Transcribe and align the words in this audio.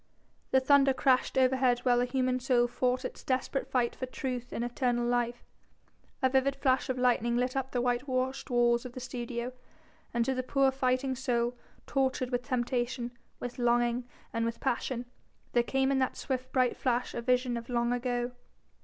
The 0.49 0.59
thunder 0.59 0.93
crashed 0.95 1.37
overhead 1.37 1.81
while 1.81 2.01
a 2.01 2.05
human 2.05 2.39
soul 2.39 2.65
fought 2.65 3.05
its 3.05 3.23
desperate 3.23 3.67
fight 3.69 3.95
for 3.95 4.07
truth 4.07 4.51
and 4.51 4.65
eternal 4.65 5.05
life. 5.05 5.43
A 6.23 6.29
vivid 6.29 6.55
flash 6.55 6.89
of 6.89 6.97
lightning 6.97 7.37
lit 7.37 7.55
up 7.55 7.69
the 7.69 7.83
white 7.83 8.07
washed 8.07 8.49
walls 8.49 8.83
of 8.83 8.93
the 8.93 8.99
studio, 8.99 9.53
and 10.11 10.25
to 10.25 10.33
the 10.33 10.41
poor 10.41 10.71
fighting 10.71 11.15
soul, 11.15 11.55
tortured 11.85 12.31
with 12.31 12.41
temptation, 12.41 13.11
with 13.39 13.59
longing 13.59 14.07
and 14.33 14.43
with 14.43 14.59
passion, 14.59 15.05
there 15.53 15.61
came 15.61 15.91
in 15.91 15.99
that 15.99 16.17
swift 16.17 16.51
bright 16.51 16.75
flash 16.75 17.13
a 17.13 17.21
vision 17.21 17.55
of 17.55 17.69
long 17.69 17.93
ago. 17.93 18.31